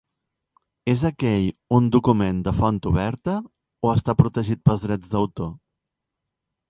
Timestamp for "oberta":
2.93-3.37